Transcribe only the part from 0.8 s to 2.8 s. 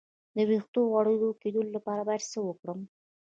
د غوړ کیدو لپاره باید څه وکړم؟